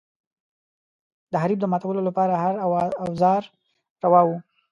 [1.31, 2.53] د حریف د ماتولو لپاره هر
[3.05, 3.41] اوزار
[4.03, 4.29] روا و.